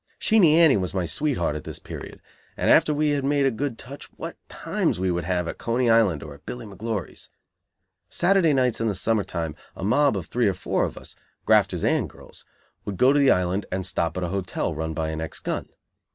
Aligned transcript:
Sheenie 0.17 0.55
Annie 0.59 0.77
was 0.77 0.95
my 0.95 1.05
sweetheart 1.05 1.55
at 1.55 1.63
this 1.63 1.77
period, 1.77 2.21
and 2.57 2.71
after 2.71 2.91
we 2.91 3.11
had 3.11 3.23
made 3.23 3.45
a 3.45 3.51
good 3.51 3.77
touch 3.77 4.05
what 4.13 4.35
times 4.49 4.99
we 4.99 5.11
would 5.11 5.25
have 5.25 5.47
at 5.47 5.59
Coney 5.59 5.91
Island 5.91 6.23
or 6.23 6.33
at 6.33 6.43
Billy 6.47 6.65
McGlory's! 6.65 7.29
Saturday 8.09 8.51
nights 8.51 8.81
in 8.81 8.87
the 8.87 8.95
summer 8.95 9.23
time 9.23 9.53
a 9.75 9.83
mob 9.83 10.17
of 10.17 10.25
three 10.25 10.47
or 10.47 10.55
four 10.55 10.85
of 10.85 10.97
us, 10.97 11.15
grafters 11.45 11.83
and 11.83 12.09
girls, 12.09 12.45
would 12.83 12.97
go 12.97 13.13
to 13.13 13.19
the 13.19 13.29
island 13.29 13.67
and 13.71 13.85
stop 13.85 14.17
at 14.17 14.23
a 14.23 14.29
hotel 14.29 14.73
run 14.73 14.95
by 14.95 15.09
an 15.09 15.21
ex 15.21 15.39
gun. 15.39 15.69